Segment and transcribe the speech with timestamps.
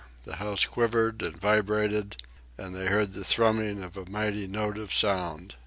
[0.23, 2.15] The house quivered and vibrated,
[2.57, 5.53] and they heard the thrumming of a mighty note of sound.